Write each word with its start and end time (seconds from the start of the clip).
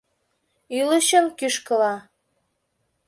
—Ӱлычын 0.79 1.25
кӱшкыла... 1.39 1.95